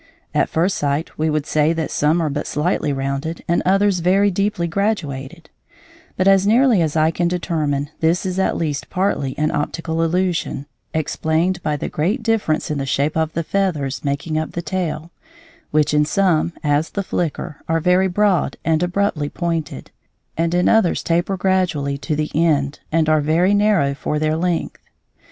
[0.33, 4.31] At first sight we would say that some are but slightly rounded and others very
[4.31, 5.51] deeply graduated;
[6.17, 10.65] but as nearly as I can determine this is at least partly an optical illusion,
[10.91, 15.11] explained by the great difference in the shape of the feathers making up the tail,
[15.69, 19.91] which in some, as the flicker, are very broad and abruptly pointed,
[20.35, 24.81] and in others taper gradually to the end and are very narrow for their length.